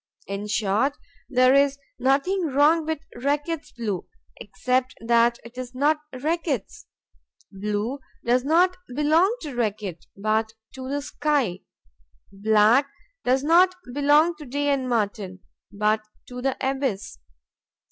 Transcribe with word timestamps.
In 0.25 0.47
short, 0.47 0.97
there 1.29 1.53
is 1.53 1.77
nothing 1.99 2.47
wrong 2.47 2.87
with 2.87 3.05
Reckitt's 3.17 3.71
Blue 3.71 4.07
except 4.37 4.95
that 4.99 5.37
it 5.45 5.59
is 5.59 5.75
not 5.75 5.99
Reckitt's. 6.11 6.87
Blue 7.51 7.99
does 8.25 8.43
not 8.43 8.77
belong 8.95 9.35
to 9.41 9.53
Reckitt, 9.55 10.07
but 10.17 10.53
to 10.73 10.89
the 10.89 11.03
sky; 11.03 11.59
black 12.33 12.89
does 13.25 13.43
not 13.43 13.75
belong 13.93 14.35
to 14.37 14.45
Day 14.47 14.69
and 14.69 14.89
Martin, 14.89 15.41
but 15.71 16.01
to 16.29 16.41
the 16.41 16.57
abyss. 16.59 17.19